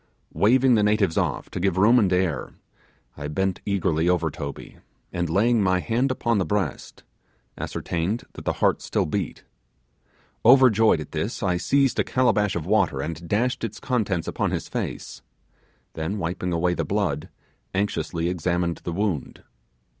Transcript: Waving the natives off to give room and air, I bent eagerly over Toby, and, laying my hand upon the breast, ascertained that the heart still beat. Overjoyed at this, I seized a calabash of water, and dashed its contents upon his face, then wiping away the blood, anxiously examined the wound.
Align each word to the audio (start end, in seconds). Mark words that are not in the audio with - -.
Waving 0.33 0.73
the 0.73 0.81
natives 0.81 1.15
off 1.15 1.51
to 1.51 1.59
give 1.59 1.77
room 1.77 1.99
and 1.99 2.11
air, 2.11 2.55
I 3.15 3.27
bent 3.27 3.61
eagerly 3.67 4.09
over 4.09 4.31
Toby, 4.31 4.77
and, 5.13 5.29
laying 5.29 5.61
my 5.61 5.79
hand 5.79 6.09
upon 6.09 6.39
the 6.39 6.43
breast, 6.43 7.03
ascertained 7.55 8.23
that 8.33 8.43
the 8.45 8.53
heart 8.65 8.81
still 8.81 9.05
beat. 9.05 9.43
Overjoyed 10.43 10.99
at 11.01 11.11
this, 11.11 11.43
I 11.43 11.57
seized 11.57 11.99
a 11.99 12.03
calabash 12.03 12.55
of 12.55 12.65
water, 12.65 12.99
and 12.99 13.27
dashed 13.29 13.63
its 13.63 13.79
contents 13.79 14.27
upon 14.27 14.49
his 14.49 14.67
face, 14.67 15.21
then 15.93 16.17
wiping 16.17 16.51
away 16.51 16.73
the 16.73 16.83
blood, 16.83 17.29
anxiously 17.75 18.27
examined 18.27 18.77
the 18.83 18.93
wound. 18.93 19.43